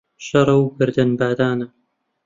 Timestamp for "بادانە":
1.19-1.67